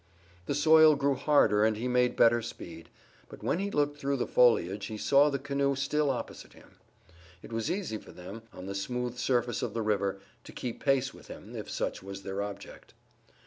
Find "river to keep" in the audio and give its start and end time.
9.83-10.83